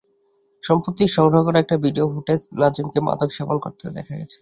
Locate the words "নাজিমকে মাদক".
2.61-3.29